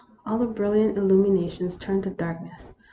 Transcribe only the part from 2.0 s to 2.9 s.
to darkness.